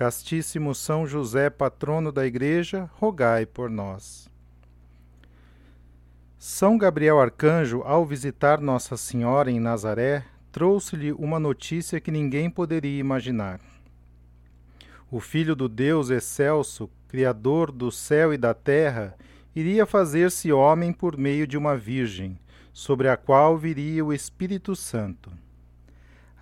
[0.00, 4.30] Castíssimo São José, patrono da Igreja, rogai por nós.
[6.38, 12.98] São Gabriel Arcanjo, ao visitar Nossa Senhora em Nazaré, trouxe-lhe uma notícia que ninguém poderia
[12.98, 13.60] imaginar.
[15.10, 19.14] O Filho do Deus excelso, Criador do céu e da terra,
[19.54, 22.38] iria fazer-se homem por meio de uma virgem,
[22.72, 25.30] sobre a qual viria o Espírito Santo.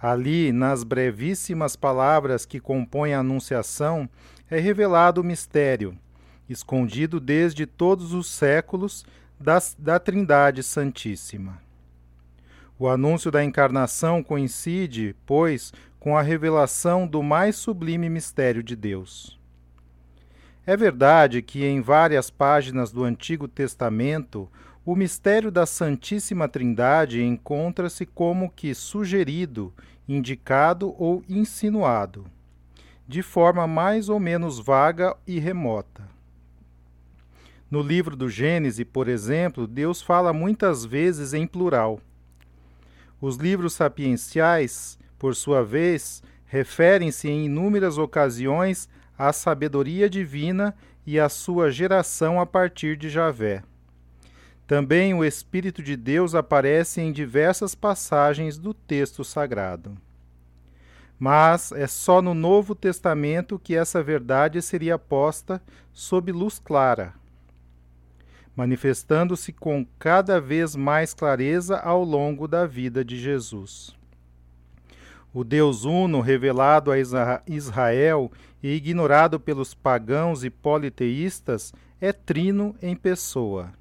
[0.01, 4.09] Ali, nas brevíssimas palavras que compõem a Anunciação,
[4.49, 5.99] é revelado o mistério,
[6.49, 9.05] escondido desde todos os séculos,
[9.41, 11.61] das, da Trindade Santíssima.
[12.79, 19.39] O anúncio da encarnação coincide, pois, com a revelação do mais sublime mistério de Deus.
[20.65, 24.49] É verdade que em várias páginas do Antigo Testamento
[24.91, 29.71] o mistério da Santíssima Trindade encontra-se como que sugerido,
[30.09, 32.25] indicado ou insinuado,
[33.07, 36.09] de forma mais ou menos vaga e remota.
[37.71, 42.01] No livro do Gênesis, por exemplo, Deus fala muitas vezes em plural.
[43.21, 50.75] Os livros sapienciais, por sua vez, referem-se em inúmeras ocasiões à sabedoria divina
[51.07, 53.63] e à sua geração a partir de Javé.
[54.69, 59.97] Também o Espírito de Deus aparece em diversas passagens do texto sagrado.
[61.19, 67.15] Mas é só no Novo Testamento que essa verdade seria posta sob luz clara,
[68.55, 73.97] manifestando-se com cada vez mais clareza ao longo da vida de Jesus.
[75.33, 76.97] O Deus Uno, revelado a
[77.47, 78.31] Israel
[78.63, 83.78] e ignorado pelos pagãos e politeístas, é trino em pessoa.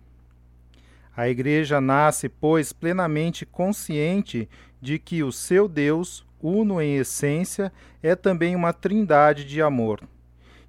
[1.17, 4.47] A Igreja nasce, pois, plenamente consciente
[4.79, 7.73] de que o seu Deus, uno em essência,
[8.03, 9.99] é também uma trindade de amor.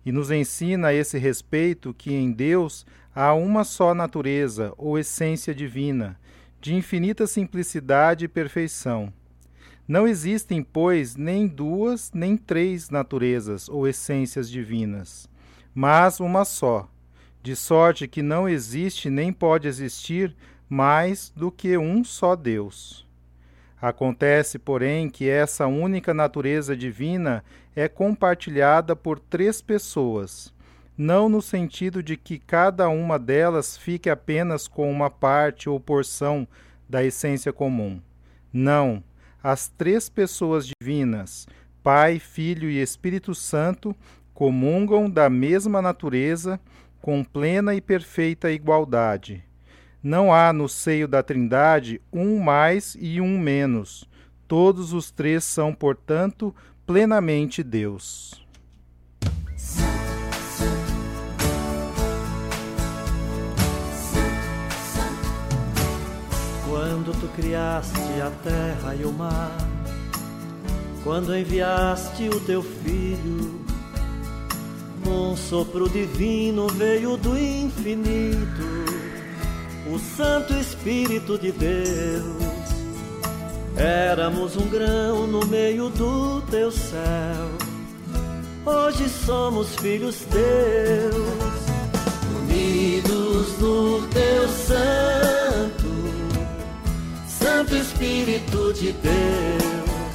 [0.07, 5.55] E nos ensina a esse respeito que em Deus há uma só natureza ou essência
[5.55, 6.19] divina,
[6.63, 9.13] de infinita simplicidade e perfeição.
[9.87, 15.29] Não existem, pois, nem duas nem três naturezas ou essências divinas,
[15.75, 16.89] mas uma só
[17.43, 20.35] de sorte que não existe nem pode existir
[20.69, 23.07] mais do que um só Deus.
[23.81, 27.45] Acontece, porém, que essa única natureza divina
[27.77, 30.53] é compartilhada por três pessoas,
[30.97, 36.47] não no sentido de que cada uma delas fique apenas com uma parte ou porção
[36.89, 38.01] da essência comum.
[38.53, 39.03] Não,
[39.41, 41.47] as três pessoas divinas,
[41.81, 43.95] Pai, Filho e Espírito Santo,
[44.35, 46.61] comungam da mesma natureza
[47.01, 49.45] com plena e perfeita igualdade.
[50.03, 54.09] Não há no seio da Trindade um mais e um menos.
[54.47, 56.55] Todos os três são, portanto,
[56.87, 58.47] plenamente Deus.
[66.69, 69.57] Quando tu criaste a terra e o mar,
[71.03, 73.68] quando enviaste o teu filho
[75.09, 78.65] um sopro divino veio do infinito,
[79.93, 82.49] o Santo Espírito de Deus.
[83.77, 87.49] Éramos um grão no meio do teu céu,
[88.67, 91.17] hoje somos filhos teus,
[92.43, 95.89] unidos no teu santo,
[97.29, 100.09] Santo Espírito de Deus,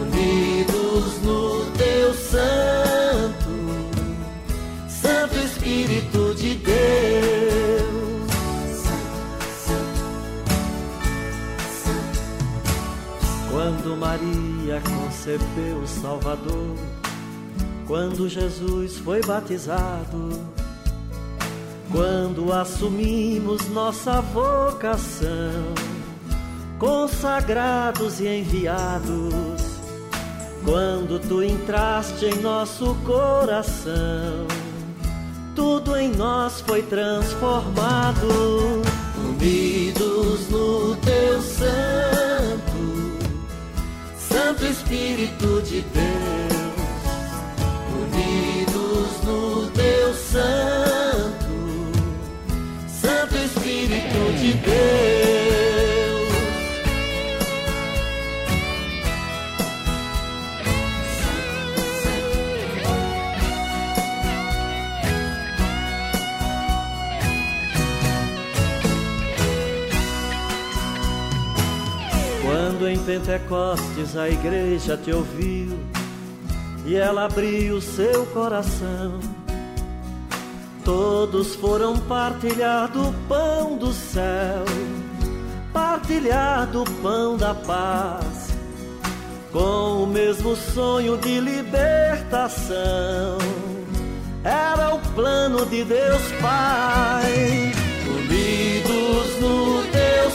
[0.00, 3.07] unidos no teu santo
[5.68, 6.78] Espírito de Deus.
[13.50, 16.74] Quando Maria concebeu o Salvador,
[17.86, 20.30] quando Jesus foi batizado,
[21.92, 25.74] quando assumimos nossa vocação,
[26.78, 29.62] consagrados e enviados,
[30.64, 34.57] quando tu entraste em nosso coração,
[35.58, 38.28] tudo em nós foi transformado,
[39.28, 43.18] unidos no teu santo,
[44.16, 46.52] Santo Espírito de Deus,
[47.92, 51.48] unidos no teu santo,
[52.86, 55.37] Santo Espírito de Deus.
[73.08, 75.78] Pentecostes a igreja te ouviu
[76.84, 79.18] e ela abriu seu coração,
[80.84, 84.62] todos foram partilhar do pão do céu,
[85.72, 88.50] partilhar do pão da paz,
[89.52, 92.76] com o mesmo sonho de libertação.
[94.44, 97.72] Era o plano de Deus Pai,
[98.06, 100.30] unidos no teu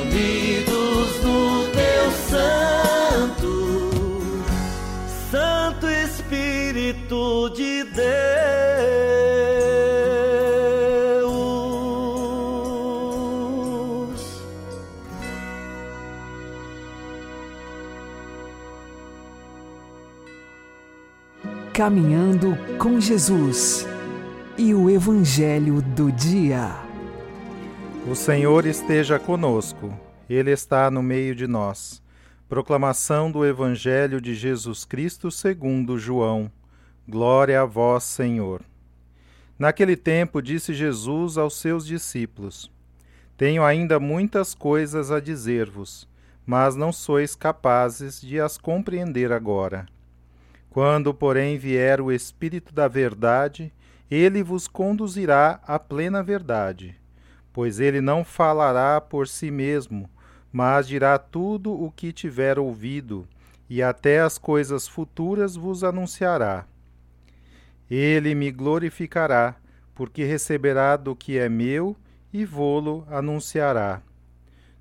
[0.00, 3.52] unidos no teu santo,
[5.30, 8.06] Santo Espírito de Deus.
[21.74, 23.86] Caminhando com Jesus
[24.56, 26.85] e o Evangelho do Dia.
[28.08, 29.92] O Senhor esteja conosco,
[30.30, 32.00] Ele está no meio de nós.
[32.48, 36.48] Proclamação do Evangelho de Jesus Cristo segundo João.
[37.08, 38.62] Glória a vós, Senhor.
[39.58, 42.70] Naquele tempo disse Jesus aos seus discípulos:
[43.36, 46.08] Tenho ainda muitas coisas a dizer-vos,
[46.46, 49.84] mas não sois capazes de as compreender agora.
[50.70, 53.72] Quando, porém, vier o Espírito da Verdade,
[54.08, 56.96] ele vos conduzirá à plena verdade,
[57.56, 60.10] pois ele não falará por si mesmo,
[60.52, 63.26] mas dirá tudo o que tiver ouvido,
[63.66, 66.66] e até as coisas futuras vos anunciará.
[67.90, 69.56] Ele me glorificará,
[69.94, 71.96] porque receberá do que é meu
[72.30, 74.02] e vô-lo anunciará.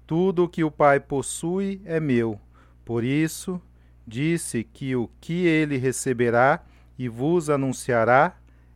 [0.05, 2.37] Tudo o que o Pai possui é meu,
[2.83, 3.61] por isso
[4.05, 6.61] disse que o que ele receberá
[6.99, 8.35] e vos anunciará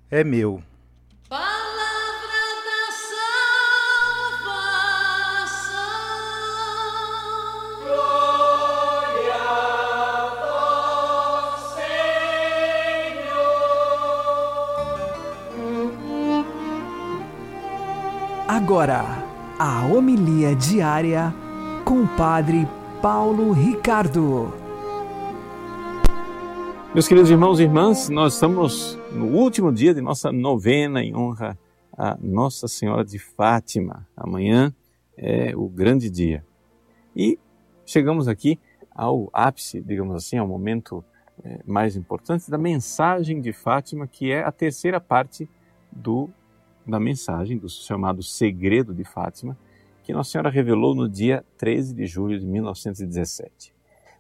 [0.10, 0.64] é meu.
[18.52, 19.04] Agora,
[19.60, 21.32] a homilia diária
[21.86, 22.68] com o Padre
[23.00, 24.52] Paulo Ricardo.
[26.92, 31.56] Meus queridos irmãos e irmãs, nós estamos no último dia de nossa novena em honra
[31.96, 34.08] a Nossa Senhora de Fátima.
[34.18, 34.74] Amanhã
[35.16, 36.44] é o grande dia.
[37.16, 37.38] E
[37.86, 38.60] chegamos aqui
[38.96, 41.06] ao ápice, digamos assim, ao momento
[41.44, 45.48] é, mais importante da mensagem de Fátima, que é a terceira parte
[45.92, 46.32] do,
[46.90, 49.58] da mensagem, do chamado Segredo de Fátima,
[50.04, 53.74] que Nossa Senhora revelou no dia 13 de julho de 1917.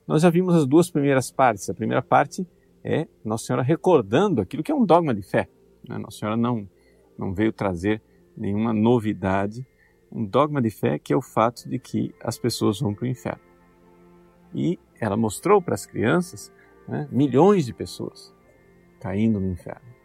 [0.07, 1.69] Nós já vimos as duas primeiras partes.
[1.69, 2.47] A primeira parte
[2.83, 5.47] é Nossa Senhora recordando aquilo que é um dogma de fé.
[5.87, 5.97] Né?
[5.97, 6.67] Nossa Senhora não,
[7.17, 8.01] não veio trazer
[8.35, 9.65] nenhuma novidade,
[10.11, 13.07] um dogma de fé que é o fato de que as pessoas vão para o
[13.07, 13.41] inferno.
[14.53, 16.51] E ela mostrou para as crianças
[16.87, 18.33] né, milhões de pessoas
[18.99, 19.98] caindo no inferno.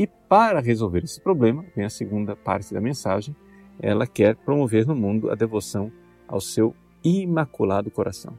[0.00, 3.36] E para resolver esse problema, vem a segunda parte da mensagem,
[3.78, 5.92] ela quer promover no mundo a devoção
[6.26, 8.32] ao seu imaculado coração.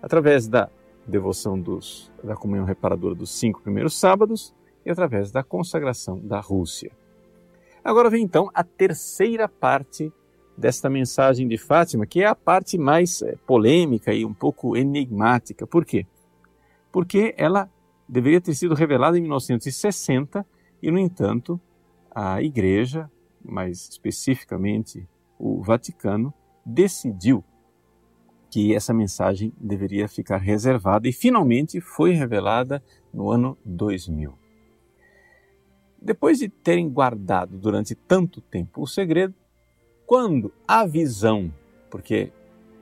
[0.00, 0.70] Através da
[1.04, 4.54] devoção dos, da comunhão reparadora dos cinco primeiros sábados
[4.86, 6.92] e através da consagração da Rússia.
[7.82, 10.12] Agora vem então a terceira parte
[10.56, 15.66] desta mensagem de Fátima, que é a parte mais é, polêmica e um pouco enigmática.
[15.66, 16.06] Por quê?
[16.92, 17.68] Porque ela
[18.08, 20.46] deveria ter sido revelada em 1960
[20.82, 21.60] e, no entanto,
[22.10, 23.10] a Igreja,
[23.44, 25.08] mais especificamente
[25.38, 26.32] o Vaticano,
[26.64, 27.44] decidiu
[28.50, 32.82] que essa mensagem deveria ficar reservada e finalmente foi revelada
[33.12, 34.32] no ano 2000.
[36.00, 39.34] Depois de terem guardado durante tanto tempo o segredo,
[40.06, 41.52] quando a visão,
[41.90, 42.32] porque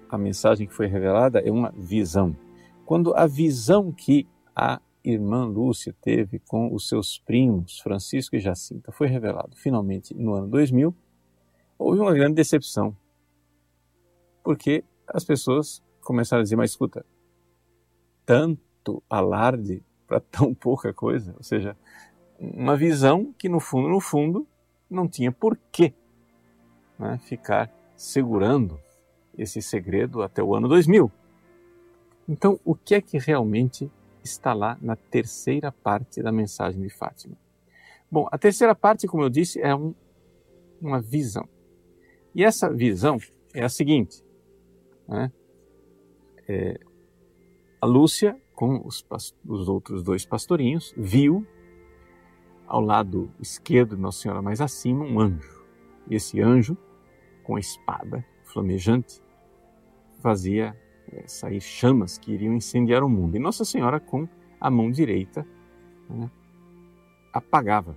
[0.09, 2.37] a mensagem que foi revelada é uma visão,
[2.85, 8.91] quando a visão que a irmã Lúcia teve com os seus primos Francisco e Jacinta
[8.91, 10.95] foi revelado finalmente no ano 2000,
[11.79, 12.97] houve uma grande decepção.
[14.43, 17.05] Porque as pessoas começaram a dizer: Mas escuta,
[18.25, 21.35] tanto alarde para tão pouca coisa?
[21.37, 21.77] Ou seja,
[22.39, 24.47] uma visão que no fundo, no fundo,
[24.91, 25.95] não tinha porquê
[26.99, 28.79] né, ficar segurando
[29.37, 31.11] esse segredo até o ano 2000.
[32.29, 33.91] Então, o que é que realmente
[34.27, 37.37] está lá na terceira parte da mensagem de Fátima?
[38.11, 39.95] Bom, a terceira parte, como eu disse, é um,
[40.81, 41.49] uma visão.
[42.35, 43.19] E essa visão
[43.55, 44.23] é a seguinte:
[45.09, 45.33] né?
[46.47, 46.79] é,
[47.81, 49.05] a Lúcia, com os,
[49.47, 51.47] os outros dois pastorinhos, viu
[52.67, 55.65] ao lado esquerdo de Nossa Senhora mais acima um anjo.
[56.09, 56.77] E esse anjo,
[57.43, 59.21] com a espada flamejante,
[60.21, 60.77] fazia
[61.13, 63.37] é, sair chamas que iriam incendiar o mundo.
[63.37, 64.29] E Nossa Senhora, com
[64.61, 65.47] a mão direita,
[66.09, 66.31] né,
[67.33, 67.97] apagava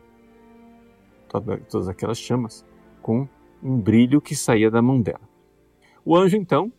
[1.28, 2.66] toda, todas aquelas chamas
[3.02, 3.28] com
[3.62, 5.28] um brilho que saía da mão dela.
[6.04, 6.72] O anjo, então,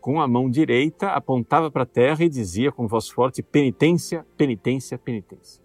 [0.00, 4.98] com a mão direita, apontava para a terra e dizia com voz forte: penitência, penitência,
[4.98, 5.62] penitência.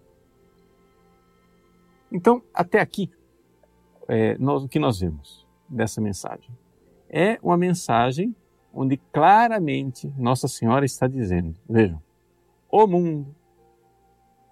[2.12, 3.10] Então, até aqui,
[4.08, 6.50] é, nós, o que nós vemos dessa mensagem?
[7.08, 8.34] É uma mensagem
[8.76, 12.00] onde claramente Nossa Senhora está dizendo: vejam,
[12.70, 13.34] o mundo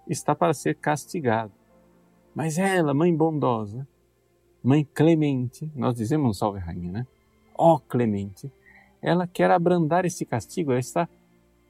[0.09, 1.51] está para ser castigado,
[2.33, 3.87] mas ela, mãe bondosa,
[4.63, 7.07] mãe clemente, nós dizemos salve rainha, né?
[7.55, 8.51] Ó oh, clemente,
[9.01, 11.07] ela quer abrandar esse castigo, ela está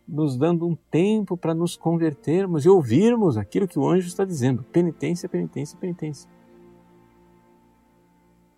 [0.08, 4.64] nos dando um tempo para nos convertermos e ouvirmos aquilo que o anjo está dizendo:
[4.64, 6.30] penitência, penitência, penitência.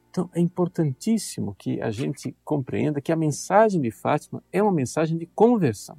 [0.10, 5.18] Então é importantíssimo que a gente compreenda que a mensagem de Fátima é uma mensagem
[5.18, 5.98] de conversão.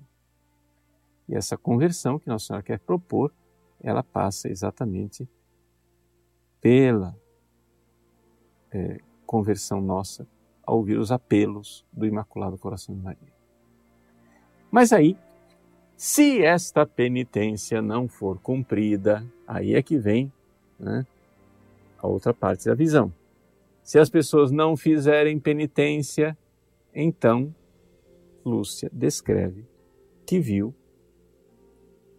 [1.29, 3.33] E essa conversão que Nossa Senhora quer propor,
[3.81, 5.29] ela passa exatamente
[6.61, 7.17] pela
[8.71, 10.27] é, conversão nossa
[10.67, 13.33] a ouvir os apelos do Imaculado Coração de Maria.
[14.71, 15.17] Mas aí,
[15.97, 20.33] se esta penitência não for cumprida, aí é que vem
[20.79, 21.07] né,
[21.99, 23.13] a outra parte da visão.
[23.89, 26.37] Se as pessoas não fizerem penitência,
[26.95, 27.55] então
[28.45, 29.67] Lúcia descreve
[30.27, 30.75] que viu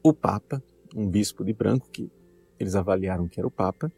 [0.02, 0.64] o Papa,
[0.96, 2.12] um bispo de branco que
[2.60, 3.94] eles avaliaram que era o Papa,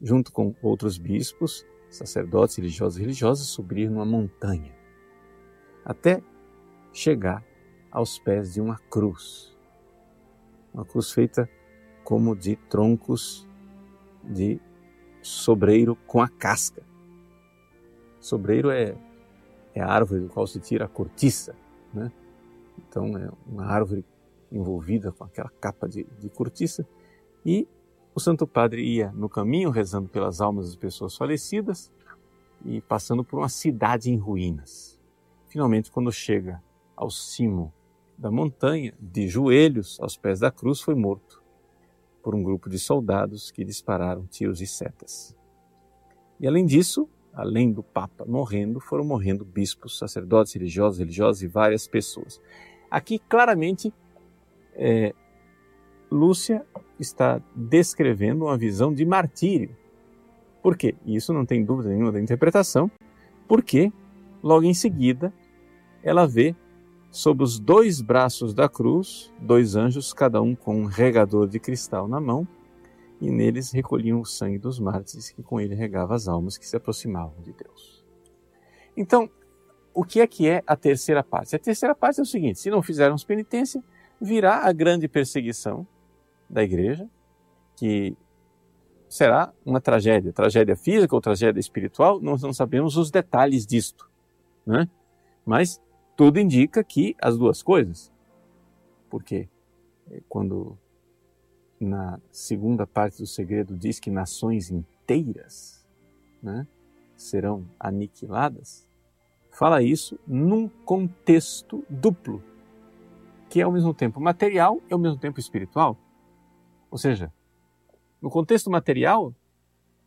[0.00, 4.74] junto com outros bispos, sacerdotes religiosos e religiosas, subir numa montanha,
[5.84, 6.22] até
[6.94, 7.44] chegar
[7.90, 9.54] aos pés de uma cruz.
[10.72, 11.46] Uma cruz feita
[12.02, 13.46] como de troncos
[14.22, 14.58] de
[15.24, 16.82] sobreiro com a casca.
[18.20, 18.94] Sobreiro é,
[19.74, 21.56] é a árvore do qual se tira a cortiça,
[21.92, 22.12] né?
[22.78, 24.04] Então é uma árvore
[24.52, 26.86] envolvida com aquela capa de, de cortiça
[27.44, 27.66] e
[28.14, 31.90] o Santo Padre ia no caminho rezando pelas almas das pessoas falecidas
[32.64, 35.00] e passando por uma cidade em ruínas.
[35.48, 36.62] Finalmente, quando chega
[36.94, 37.72] ao cimo
[38.16, 41.43] da montanha, de joelhos aos pés da cruz, foi morto
[42.24, 45.36] por um grupo de soldados que dispararam tiros e setas.
[46.40, 51.86] E além disso, além do Papa morrendo, foram morrendo bispos, sacerdotes, religiosos, religiosas e várias
[51.86, 52.40] pessoas.
[52.90, 53.92] Aqui claramente
[54.72, 55.14] é,
[56.10, 56.64] Lúcia
[56.98, 59.76] está descrevendo uma visão de martírio.
[60.62, 60.94] Por quê?
[61.04, 62.90] E isso não tem dúvida nenhuma da interpretação,
[63.46, 63.92] porque
[64.42, 65.32] logo em seguida
[66.02, 66.56] ela vê
[67.14, 72.08] sob os dois braços da cruz dois anjos, cada um com um regador de cristal
[72.08, 72.46] na mão,
[73.20, 76.76] e neles recolhiam o sangue dos mártires que com ele regava as almas que se
[76.76, 78.04] aproximavam de Deus.
[78.96, 79.30] Então,
[79.94, 81.54] o que é que é a terceira parte?
[81.54, 83.80] A terceira parte é o seguinte: se não fizermos penitência,
[84.20, 85.86] virá a grande perseguição
[86.50, 87.08] da igreja,
[87.76, 88.16] que
[89.08, 94.10] será uma tragédia, tragédia física ou tragédia espiritual, nós não sabemos os detalhes disto,
[94.66, 94.88] né?
[95.46, 95.80] Mas
[96.16, 98.12] tudo indica que as duas coisas.
[99.10, 99.48] Porque
[100.10, 100.78] eh, quando
[101.80, 105.84] na segunda parte do segredo diz que nações inteiras
[106.42, 106.66] né,
[107.16, 108.88] serão aniquiladas,
[109.50, 112.42] fala isso num contexto duplo,
[113.48, 115.96] que é ao mesmo tempo material e ao mesmo tempo espiritual.
[116.90, 117.32] Ou seja,
[118.20, 119.34] no contexto material,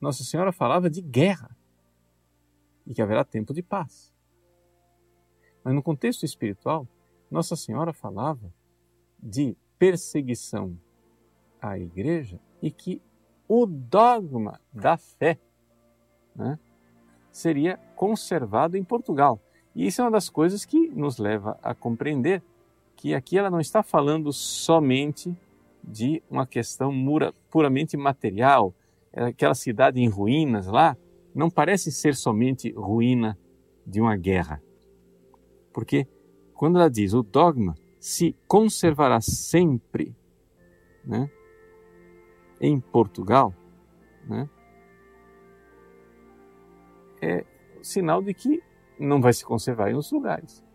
[0.02, 1.56] Nossa Senhora falava de guerra
[2.86, 4.14] e que haverá tempo de paz.
[5.68, 6.88] Mas no contexto espiritual,
[7.30, 8.54] Nossa Senhora falava
[9.22, 10.80] de perseguição
[11.62, 13.02] à igreja e que
[13.50, 15.38] o dogma da fé
[16.34, 16.58] né,
[17.34, 19.42] seria conservado em Portugal.
[19.76, 22.42] E isso é uma das coisas que nos leva a compreender
[22.96, 25.36] que aqui ela não está falando somente
[25.84, 26.94] de uma questão
[27.52, 28.74] puramente material.
[29.12, 30.96] Aquela cidade em ruínas lá
[31.36, 33.38] não parece ser somente ruína
[33.86, 34.62] de uma guerra.
[35.78, 36.08] Porque
[36.56, 40.16] quando ela diz o dogma se conservará sempre
[41.06, 41.30] né,
[42.60, 43.54] em Portugal,
[44.28, 44.50] né,
[47.22, 47.46] é
[47.84, 48.60] sinal de que
[49.00, 50.66] não vai se conservar em outros lugares.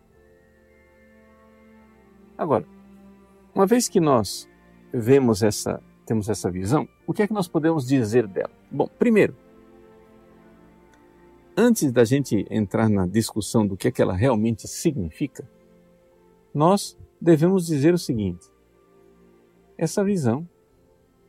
[2.39, 2.65] Agora,
[3.53, 4.49] uma vez que nós
[4.93, 8.53] vemos essa, temos essa visão, o que é que nós podemos dizer dela?
[8.71, 9.35] Bom, primeiro,
[11.57, 15.49] antes da gente entrar na discussão do que é que ela realmente significa,
[16.55, 18.51] nós devemos dizer o seguinte:
[19.77, 20.49] essa visão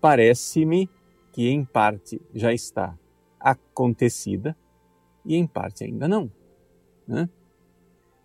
[0.02, 0.90] parece-me
[1.32, 2.98] que em parte já está
[3.40, 4.56] acontecida
[5.26, 6.32] e em parte ainda não.
[7.08, 7.30] Né?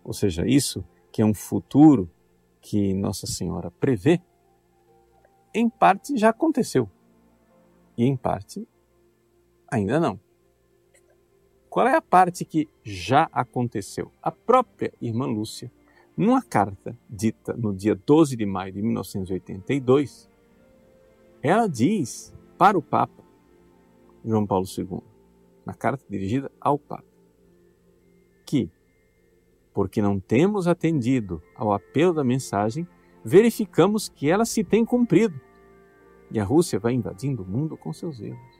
[0.03, 2.09] Ou seja, isso que é um futuro
[2.61, 4.21] que Nossa Senhora prevê,
[5.53, 6.89] em parte já aconteceu
[7.97, 8.67] e em parte
[9.67, 10.19] ainda não.
[11.79, 14.11] Qual é a parte que já aconteceu?
[14.21, 15.71] A própria irmã Lúcia,
[16.17, 20.29] numa carta dita no dia 12 de maio de 1982,
[21.41, 23.23] ela diz para o Papa
[24.25, 24.99] João Paulo II,
[25.65, 27.05] na carta dirigida ao Papa,
[28.45, 28.69] que
[29.73, 32.85] porque não temos atendido ao apelo da mensagem,
[33.23, 35.39] verificamos que ela se tem cumprido
[36.29, 38.58] e a Rússia vai invadindo o mundo com seus erros.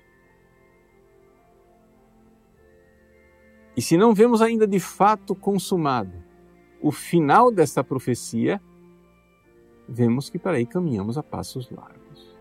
[3.79, 6.11] E se não vemos ainda de fato consumado
[6.81, 8.61] o final desta profecia,
[9.87, 12.35] vemos que para aí caminhamos a passos largos.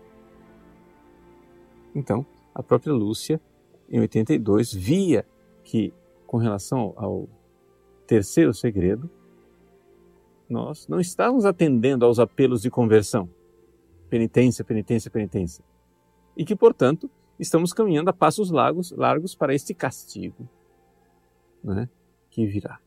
[1.95, 3.39] Então, a própria Lúcia,
[3.89, 5.25] em 82, via
[5.63, 5.93] que,
[6.27, 7.29] com relação ao
[8.05, 9.09] terceiro segredo,
[10.49, 13.29] nós não estávamos atendendo aos apelos de conversão.
[14.09, 15.63] Penitência, penitência, penitência.
[16.35, 20.49] E que, portanto, estamos caminhando a passos largos, largos para este castigo
[21.63, 21.89] né,
[22.29, 22.79] que virá.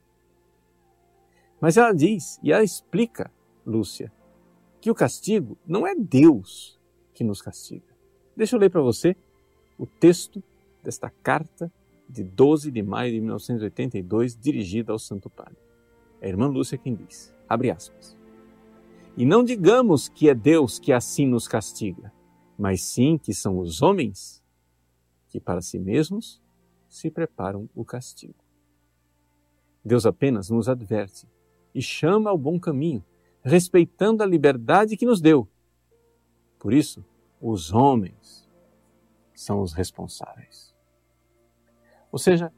[1.61, 3.31] Mas ela diz, e ela explica,
[3.65, 4.13] Lúcia,
[4.81, 6.81] que o castigo não é Deus
[7.15, 7.93] que nos castiga.
[8.37, 9.17] Deixa eu ler para você
[9.79, 10.43] o texto
[10.83, 11.73] desta carta
[12.09, 15.57] de 12 de maio de 1982, dirigida ao Santo Padre.
[16.21, 18.17] É a irmã Lúcia quem diz, abre aspas.
[19.17, 22.13] E não digamos que é Deus que assim nos castiga,
[22.59, 24.43] mas sim que são os homens
[25.29, 26.43] que para si mesmos
[26.89, 28.42] se preparam o castigo.
[29.85, 31.27] Deus apenas nos adverte
[31.75, 33.05] e chama ao bom caminho,
[33.43, 35.49] respeitando a liberdade que nos deu.
[36.59, 37.05] Por isso,
[37.41, 38.49] os homens
[39.35, 40.73] são os responsáveis.
[42.13, 42.53] Ou seja,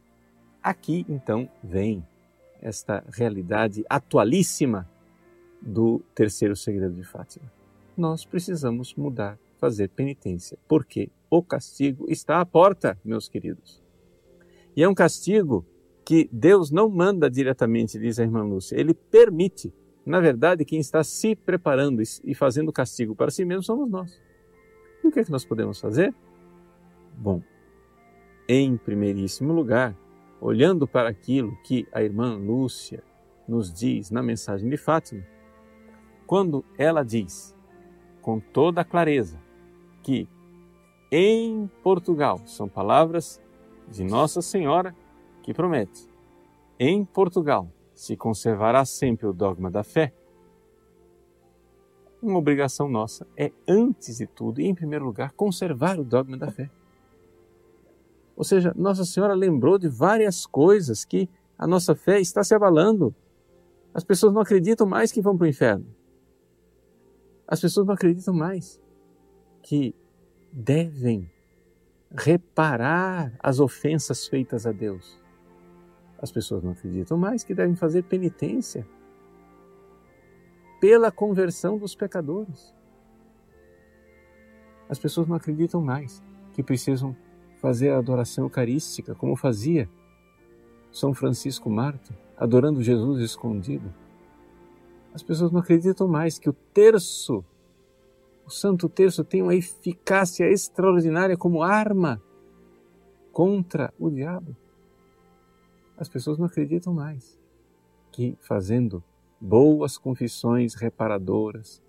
[0.63, 2.07] aqui então vem
[2.61, 4.89] esta realidade atualíssima
[5.61, 7.51] do terceiro segredo de Fátima.
[7.97, 13.83] Nós precisamos mudar, fazer penitência, porque o castigo está à porta, meus queridos.
[14.77, 15.65] E é um castigo
[16.05, 19.73] que Deus não manda diretamente, diz a irmã Lúcia, ele permite.
[20.05, 24.21] Na verdade, quem está se preparando e fazendo castigo para si mesmo somos nós.
[25.03, 26.15] E o que é que nós podemos fazer?
[27.17, 27.43] Bom,
[28.47, 29.97] em primeiríssimo lugar,
[30.41, 33.03] olhando para aquilo que a irmã Lúcia
[33.49, 35.25] nos diz na mensagem de Fátima,
[36.27, 37.57] quando ela diz
[38.21, 39.41] com toda a clareza
[40.03, 40.29] que
[41.11, 43.41] em Portugal são palavras
[43.89, 44.95] de Nossa Senhora
[45.45, 46.09] que promete:
[46.81, 50.13] em Portugal se conservará sempre o dogma da fé.
[52.21, 56.51] Uma obrigação nossa é, antes de tudo e em primeiro lugar, conservar o dogma da
[56.51, 56.71] fé.
[58.35, 63.15] Ou seja, Nossa Senhora lembrou de várias coisas que a nossa fé está se abalando.
[63.93, 65.87] As pessoas não acreditam mais que vão para o inferno.
[67.47, 68.81] As pessoas não acreditam mais
[69.63, 69.95] que
[70.51, 71.31] devem
[72.11, 75.23] reparar as ofensas feitas a Deus.
[76.21, 78.87] As pessoas não acreditam mais que devem fazer penitência
[80.81, 82.75] pela conversão dos pecadores.
[84.89, 86.23] As pessoas não acreditam mais
[86.53, 87.17] que precisam
[87.57, 89.89] fazer a adoração eucarística, como fazia
[90.93, 93.93] São Francisco Marto, adorando Jesus escondido.
[95.15, 97.45] As pessoas não acreditam mais que o terço,
[98.45, 102.21] o Santo Terço, tem uma eficácia extraordinária como arma
[103.33, 104.55] contra o diabo.
[105.97, 107.39] As pessoas não acreditam mais
[108.11, 109.03] que fazendo
[109.41, 111.83] boas confissões reparadoras,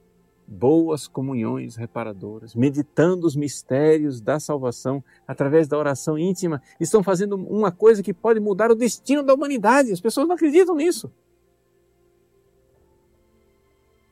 [0.47, 7.71] boas comunhões reparadoras, meditando os mistérios da salvação através da oração íntima, estão fazendo uma
[7.71, 9.91] coisa que pode mudar o destino da humanidade.
[9.91, 11.11] As pessoas não acreditam nisso.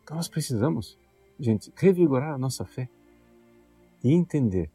[0.04, 0.98] Então nós precisamos,
[1.40, 2.90] gente, revigorar a nossa fé
[4.04, 4.70] e entender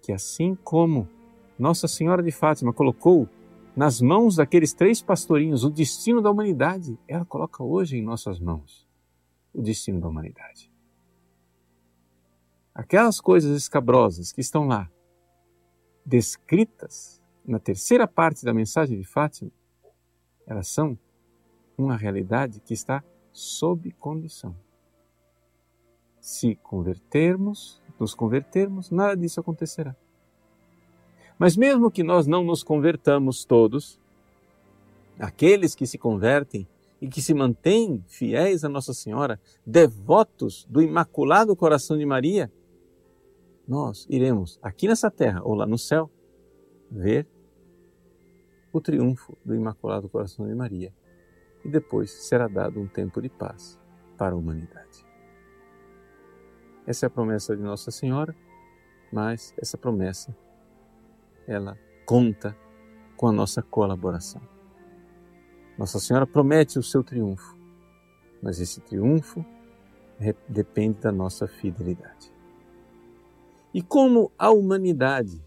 [0.00, 1.08] que assim como
[1.58, 3.28] Nossa Senhora de Fátima colocou
[3.74, 8.86] nas mãos daqueles três pastorinhos o destino da humanidade, ela coloca hoje em nossas mãos
[9.52, 10.70] o destino da humanidade.
[12.74, 14.90] Aquelas coisas escabrosas que estão lá,
[16.04, 19.50] descritas na terceira parte da mensagem de Fátima,
[20.46, 20.98] elas são
[21.76, 24.56] uma realidade que está sob condição.
[26.20, 29.96] Se convertermos, nos convertermos, nada disso acontecerá.
[31.42, 34.00] Mas mesmo que nós não nos convertamos todos,
[35.18, 36.68] aqueles que se convertem
[37.00, 42.48] e que se mantêm fiéis a Nossa Senhora, devotos do Imaculado Coração de Maria,
[43.66, 46.08] nós iremos aqui nessa terra ou lá no céu
[46.88, 47.26] ver
[48.72, 50.94] o triunfo do Imaculado Coração de Maria
[51.64, 53.76] e depois será dado um tempo de paz
[54.16, 55.04] para a humanidade.
[56.86, 58.32] Essa é a promessa de Nossa Senhora,
[59.12, 60.32] mas essa promessa
[61.46, 62.56] ela conta
[63.16, 64.42] com a nossa colaboração.
[65.78, 67.56] Nossa Senhora promete o seu triunfo,
[68.42, 69.44] mas esse triunfo
[70.48, 72.32] depende da nossa fidelidade.
[73.74, 75.42] E como a humanidade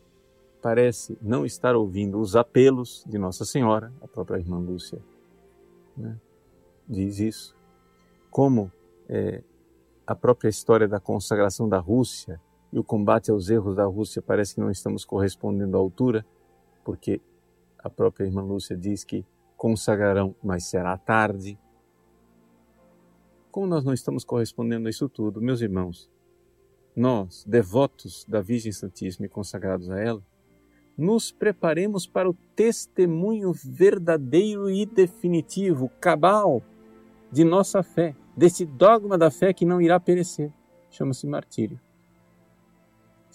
[0.61, 4.99] parece não estar ouvindo os apelos de Nossa Senhora, a própria irmã Lúcia
[5.95, 6.19] né,
[6.89, 7.55] diz isso,
[8.31, 8.71] como
[9.07, 9.43] é,
[10.07, 12.41] a própria história da consagração da Rússia
[12.75, 16.25] e o combate aos erros da Rússia parece que não estamos correspondendo à altura,
[16.83, 17.21] porque
[17.79, 21.57] a própria irmã Lúcia diz que consagrarão, mas será tarde.
[23.49, 26.11] Como nós não estamos correspondendo a isso tudo, meus irmãos,
[26.93, 30.21] nós, devotos da Virgem Santíssima e consagrados a ela,
[30.97, 36.61] nos preparemos para o testemunho verdadeiro e definitivo, cabal,
[37.31, 40.51] de nossa fé, desse dogma da fé que não irá perecer.
[40.89, 41.79] Chama-se martírio.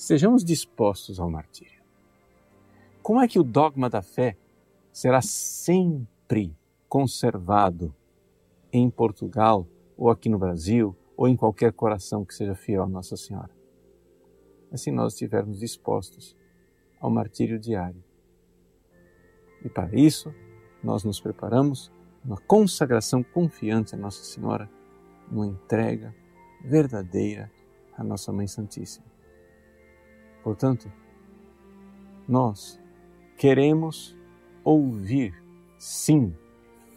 [0.00, 1.82] Sejamos dispostos ao martírio.
[3.02, 4.34] Como é que o dogma da fé
[4.90, 6.56] será sempre
[6.88, 7.94] conservado
[8.72, 9.66] em Portugal,
[9.98, 13.50] ou aqui no Brasil, ou em qualquer coração que seja fiel a Nossa Senhora?
[14.72, 16.34] É se nós estivermos dispostos
[16.98, 18.02] ao martírio diário.
[19.62, 20.34] E para isso,
[20.82, 21.92] nós nos preparamos
[22.24, 24.66] uma consagração confiante a Nossa Senhora,
[25.30, 26.16] uma entrega
[26.64, 27.52] verdadeira
[27.98, 29.10] à Nossa Mãe Santíssima.
[30.42, 30.90] Portanto,
[32.28, 32.80] nós
[33.36, 34.16] queremos
[34.64, 35.42] ouvir,
[35.78, 36.34] sim,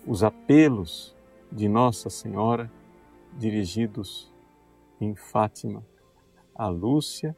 [0.06, 1.16] os apelos
[1.52, 2.72] de Nossa Senhora
[3.38, 4.32] dirigidos
[5.00, 5.84] em Fátima
[6.56, 7.36] a Lúcia,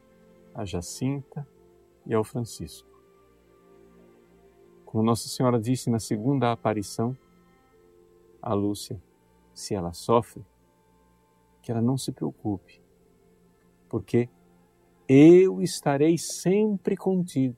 [0.54, 1.46] a Jacinta
[2.04, 2.88] e ao Francisco.
[4.84, 7.16] Como Nossa Senhora disse na segunda aparição,
[8.40, 9.02] a Lúcia,
[9.52, 10.44] se ela sofre,
[11.62, 12.80] que ela não se preocupe,
[13.88, 14.28] porque
[15.08, 17.56] eu estarei sempre contigo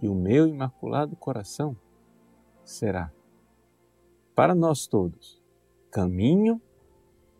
[0.00, 1.76] e o meu imaculado coração
[2.64, 3.12] será,
[4.34, 5.42] para nós todos,
[5.90, 6.60] caminho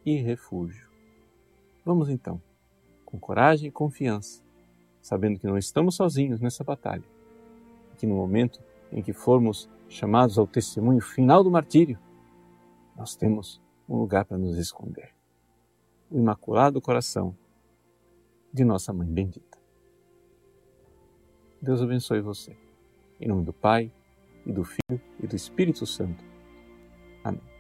[0.04, 0.88] e refúgio.
[1.84, 2.40] Vamos então,
[3.04, 4.42] com coragem e confiança,
[5.00, 7.04] sabendo que não estamos sozinhos nessa batalha,
[7.96, 11.98] que no momento em que formos chamados ao testemunho final do martírio,
[12.96, 15.14] nós temos um lugar para nos esconder.
[16.10, 17.36] O Imaculado Coração
[18.54, 19.58] de Nossa Mãe Bendita.
[21.60, 22.56] Deus abençoe você.
[23.20, 23.90] Em nome do Pai,
[24.46, 26.24] e do Filho e do Espírito Santo.
[27.22, 27.53] Amém.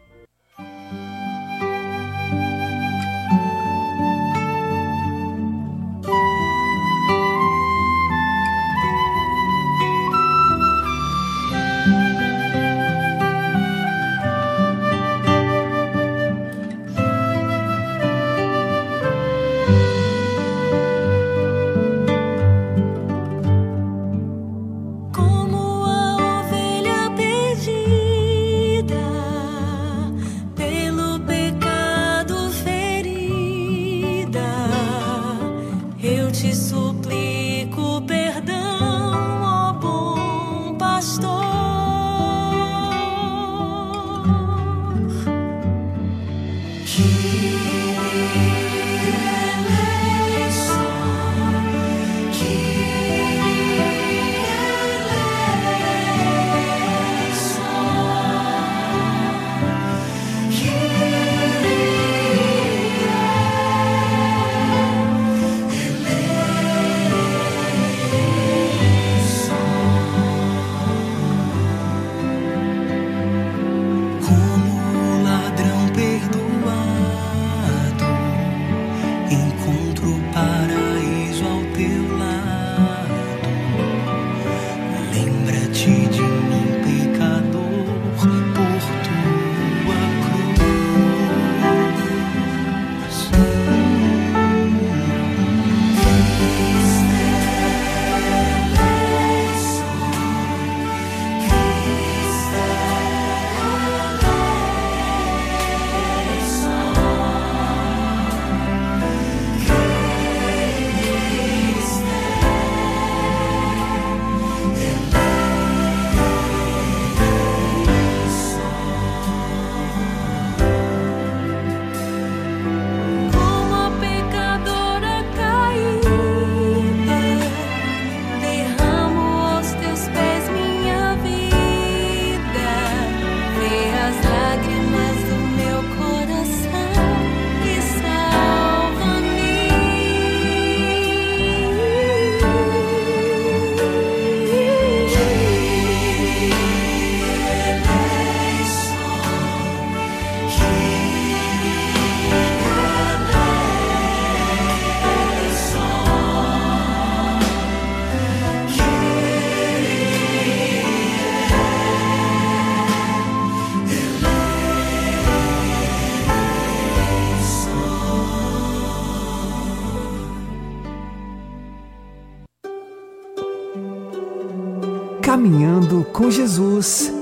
[175.34, 177.12] Caminhando com Jesus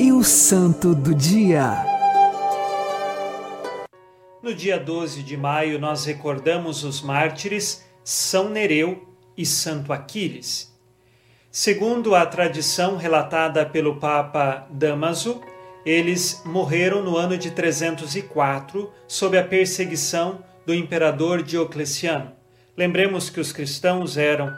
[0.00, 1.84] e o Santo do Dia.
[4.42, 10.76] No dia 12 de maio, nós recordamos os mártires São Nereu e Santo Aquiles.
[11.48, 15.40] Segundo a tradição relatada pelo Papa Damaso,
[15.86, 22.32] eles morreram no ano de 304 sob a perseguição do imperador Diocleciano.
[22.76, 24.52] Lembremos que os cristãos eram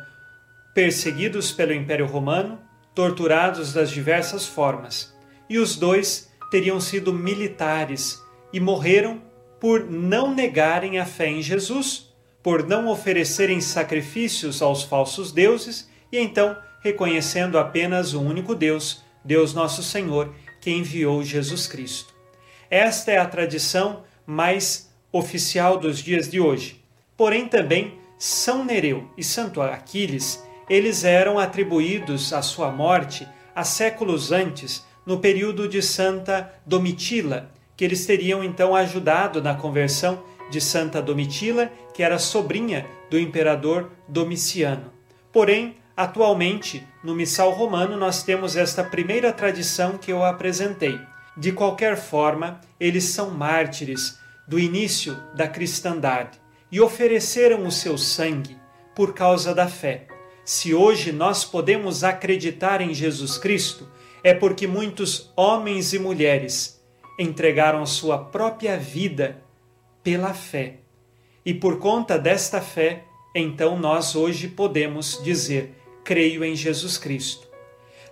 [0.75, 5.15] perseguidos pelo Império Romano, torturados das diversas formas,
[5.49, 9.23] e os dois teriam sido militares e morreram
[9.59, 16.19] por não negarem a fé em Jesus, por não oferecerem sacrifícios aos falsos deuses e
[16.19, 22.13] então reconhecendo apenas o único Deus, Deus Nosso Senhor, que enviou Jesus Cristo.
[22.69, 26.83] Esta é a tradição mais oficial dos dias de hoje.
[27.17, 34.33] Porém, também São Nereu e Santo Aquiles, eles eram atribuídos à sua morte há séculos
[34.33, 41.03] antes, no período de Santa Domitila, que eles teriam então ajudado na conversão de Santa
[41.03, 44.93] Domitila, que era sobrinha do imperador Domiciano.
[45.33, 50.99] Porém, atualmente, no Missal Romano, nós temos esta primeira tradição que eu apresentei.
[51.37, 56.39] De qualquer forma, eles são mártires do início da cristandade
[56.71, 58.57] e ofereceram o seu sangue
[58.95, 60.12] por causa da fé.
[60.45, 63.89] Se hoje nós podemos acreditar em Jesus Cristo,
[64.25, 66.83] é porque muitos homens e mulheres
[67.17, 69.41] entregaram sua própria vida
[70.03, 70.79] pela fé.
[71.47, 77.47] E por conta desta fé, então nós hoje podemos dizer: creio em Jesus Cristo.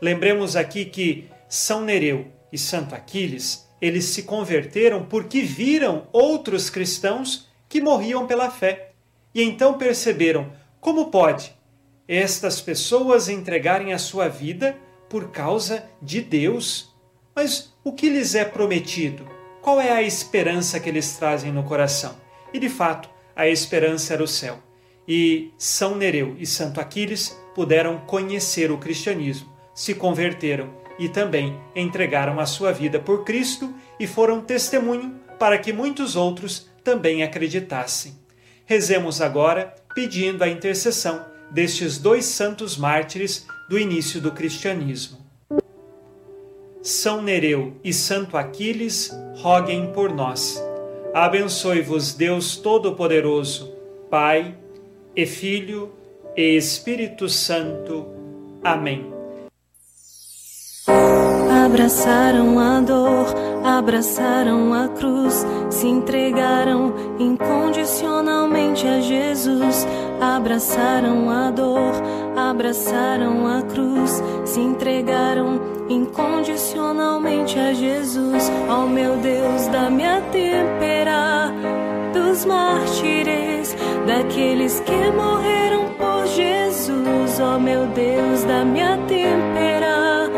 [0.00, 7.48] Lembremos aqui que São Nereu e Santo Aquiles, eles se converteram porque viram outros cristãos
[7.68, 8.92] que morriam pela fé.
[9.34, 11.59] E então perceberam como pode
[12.12, 14.76] estas pessoas entregarem a sua vida
[15.08, 16.92] por causa de Deus.
[17.32, 19.24] Mas o que lhes é prometido?
[19.62, 22.16] Qual é a esperança que eles trazem no coração?
[22.52, 24.58] E de fato, a esperança era o céu.
[25.06, 30.68] E São Nereu e Santo Aquiles puderam conhecer o cristianismo, se converteram
[30.98, 36.68] e também entregaram a sua vida por Cristo e foram testemunho para que muitos outros
[36.82, 38.18] também acreditassem.
[38.66, 45.18] Rezemos agora pedindo a intercessão destes dois santos mártires do início do cristianismo.
[46.82, 50.62] São Nereu e Santo Aquiles, roguem por nós.
[51.12, 53.72] Abençoe-vos Deus Todo-Poderoso,
[54.10, 54.56] Pai
[55.14, 55.92] e Filho
[56.36, 58.06] e Espírito Santo.
[58.62, 59.12] Amém.
[61.66, 63.26] Abraçaram a dor,
[63.64, 69.86] abraçaram a cruz, se entregaram incondicionalmente a Jesus.
[70.20, 71.94] Abraçaram a dor,
[72.36, 78.50] abraçaram a cruz, se entregaram incondicionalmente a Jesus.
[78.68, 81.50] Ó oh, meu Deus, dá-me a tempera
[82.12, 83.74] dos mártires,
[84.06, 87.40] daqueles que morreram por Jesus.
[87.40, 90.30] Ó oh, meu Deus, dá-me a tempera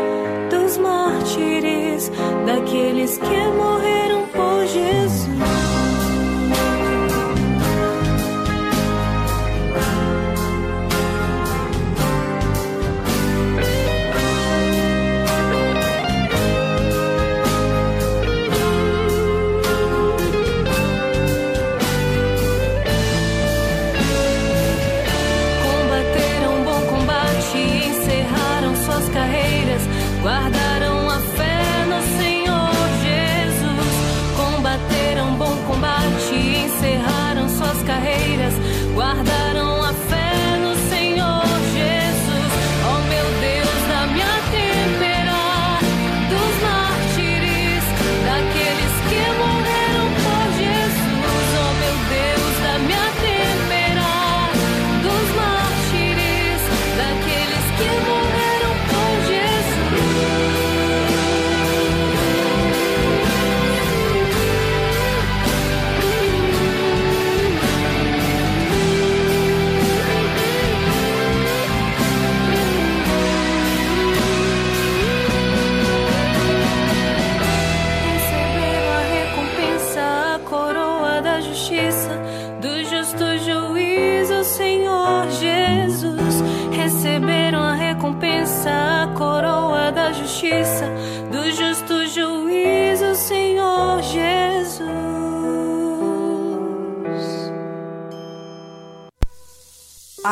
[0.49, 2.09] dos mártires,
[2.45, 5.02] daqueles que morreram por Jesus.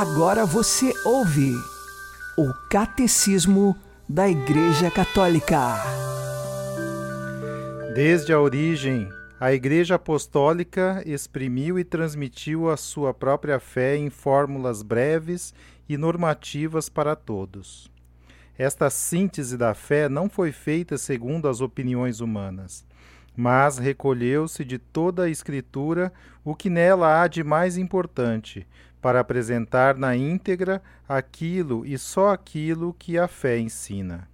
[0.01, 1.53] Agora você ouve
[2.35, 3.77] o Catecismo
[4.09, 5.75] da Igreja Católica.
[7.93, 9.07] Desde a origem,
[9.39, 15.53] a Igreja Apostólica exprimiu e transmitiu a sua própria fé em fórmulas breves
[15.87, 17.87] e normativas para todos.
[18.57, 22.83] Esta síntese da fé não foi feita segundo as opiniões humanas,
[23.37, 26.11] mas recolheu-se de toda a Escritura
[26.43, 28.65] o que nela há de mais importante,
[29.01, 34.27] para apresentar na íntegra aquilo e só aquilo que a fé ensina.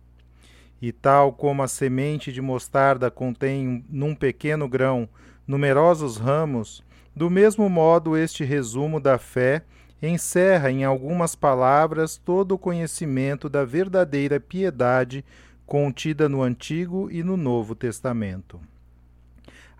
[0.81, 5.09] E tal como a semente de mostarda contém num pequeno grão
[5.47, 6.83] numerosos ramos,
[7.15, 9.63] do mesmo modo este resumo da fé
[10.01, 15.25] encerra em algumas palavras todo o conhecimento da verdadeira piedade
[15.65, 18.59] contida no Antigo e no Novo Testamento.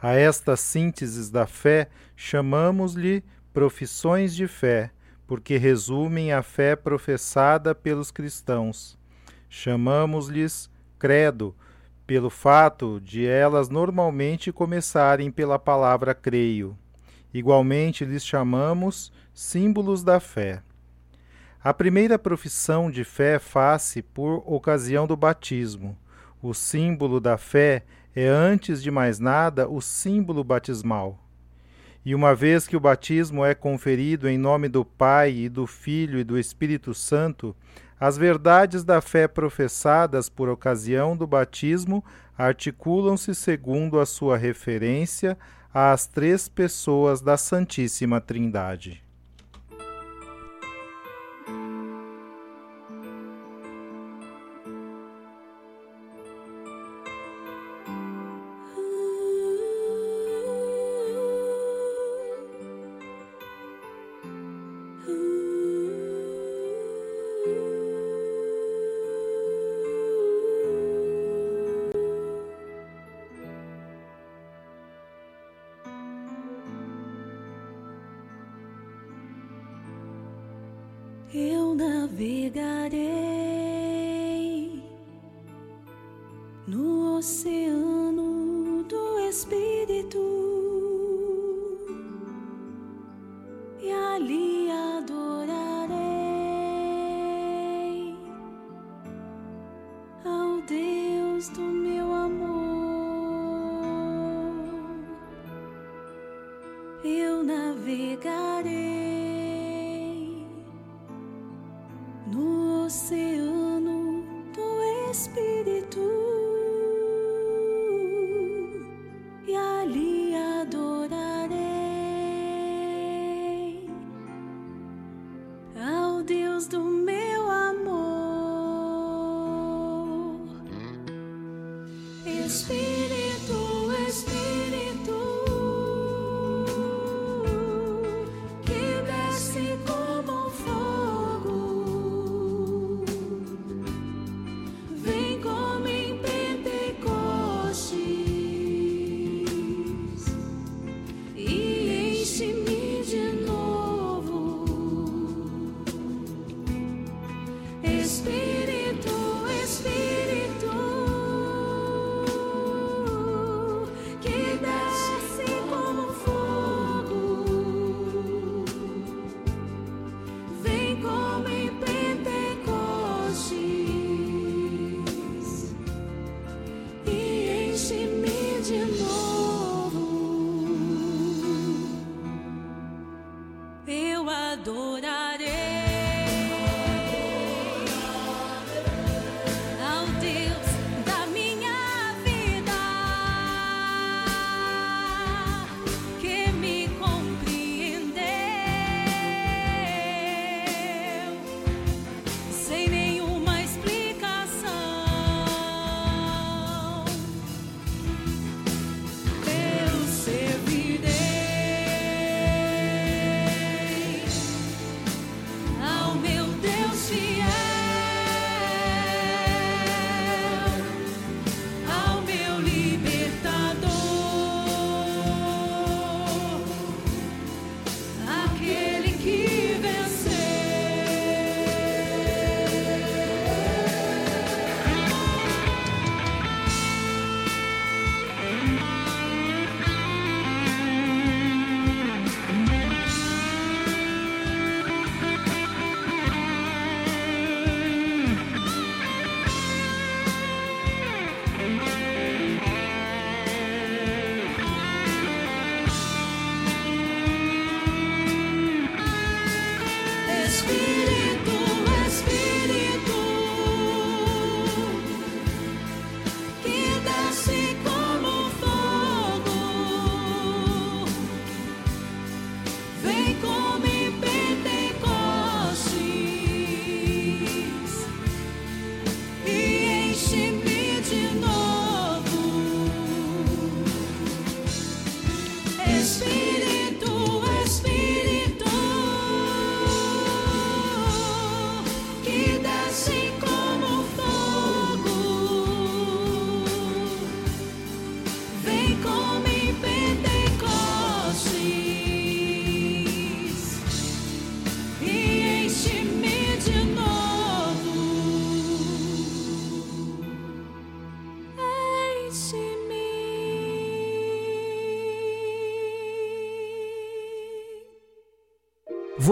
[0.02, 3.24] A estas sínteses da fé chamamos-lhe
[3.58, 4.92] profissões de fé,
[5.26, 8.96] porque resumem a fé professada pelos cristãos.
[9.50, 11.56] Chamamos-lhes credo,
[12.06, 16.78] pelo fato de elas normalmente começarem pela palavra creio.
[17.34, 20.62] Igualmente lhes chamamos símbolos da fé.
[21.60, 25.98] A primeira profissão de fé faz-se por ocasião do batismo.
[26.44, 31.27] O símbolo da fé é, antes de mais nada, o símbolo batismal.
[32.08, 36.18] E uma vez que o batismo é conferido em nome do Pai e do Filho
[36.18, 37.54] e do Espírito Santo,
[38.00, 42.02] as verdades da fé professadas por ocasião do batismo
[42.38, 45.38] articulam-se segundo a sua referência
[45.74, 49.04] às três pessoas da Santíssima Trindade.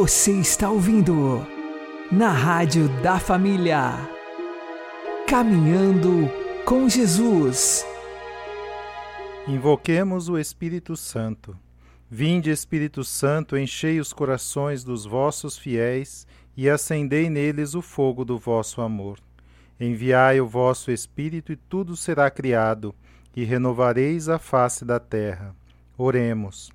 [0.06, 1.43] Você está ouvindo
[2.12, 3.91] na Rádio da Família.
[5.28, 6.30] Caminhando
[6.64, 7.84] com Jesus.
[9.47, 11.58] Invoquemos o Espírito Santo.
[12.08, 18.38] Vinde, Espírito Santo, enchei os corações dos vossos fiéis e acendei neles o fogo do
[18.38, 19.18] vosso amor.
[19.80, 22.93] Enviai o vosso Espírito e tudo será criado,
[23.36, 25.56] e renovareis a face da terra.
[25.97, 26.74] Oremos.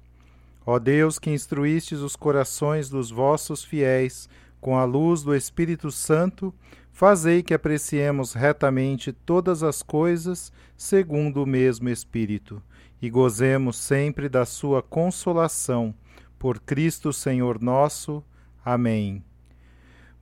[0.64, 4.28] Ó Deus, que instruístes os corações dos vossos fiéis
[4.60, 6.54] com a luz do Espírito Santo,
[6.92, 12.62] fazei que apreciemos retamente todas as coisas segundo o mesmo Espírito
[13.00, 15.94] e gozemos sempre da sua consolação.
[16.38, 18.22] Por Cristo Senhor nosso.
[18.64, 19.24] Amém.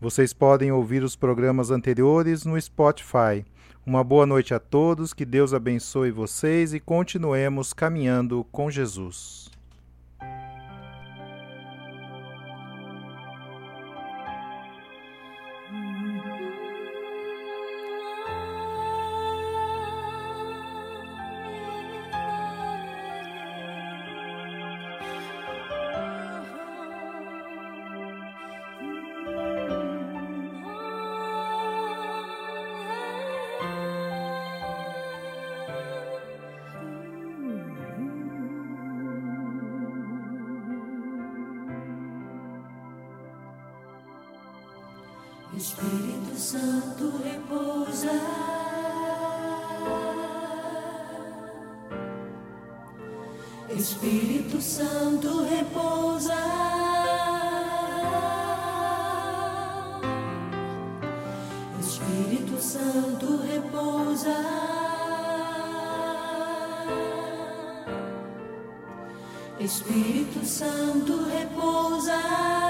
[0.01, 3.45] Vocês podem ouvir os programas anteriores no Spotify.
[3.85, 9.58] Uma boa noite a todos, que Deus abençoe vocês e continuemos caminhando com Jesus.
[69.69, 72.68] Espírito Santo repousa.